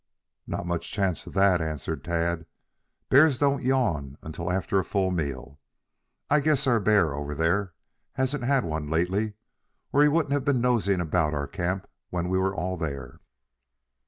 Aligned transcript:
"Not 0.47 0.65
much 0.65 0.89
chance 0.89 1.27
of 1.27 1.35
that," 1.35 1.61
answered 1.61 2.03
Tad. 2.03 2.47
"Bears 3.09 3.37
don't 3.37 3.61
yawn 3.61 4.17
until 4.23 4.51
after 4.51 4.79
a 4.79 4.83
full 4.83 5.11
meal. 5.11 5.59
I 6.27 6.39
guess 6.39 6.65
our 6.65 6.79
bear 6.79 7.13
over 7.13 7.35
there 7.35 7.73
hasn't 8.13 8.43
had 8.43 8.65
one 8.65 8.87
lately 8.87 9.35
or 9.93 10.01
he 10.01 10.07
wouldn't 10.09 10.33
have 10.33 10.43
been 10.43 10.59
nosing 10.59 11.01
about 11.01 11.35
our 11.35 11.45
camp 11.47 11.87
when 12.09 12.29
we 12.29 12.39
were 12.39 12.55
all 12.55 12.77
there." 12.77 13.19